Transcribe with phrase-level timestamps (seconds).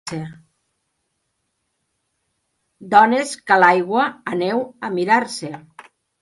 [2.95, 5.55] Dones que a l'aigua aneu a mirar-se